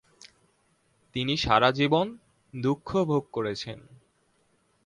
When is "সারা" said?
1.37-1.69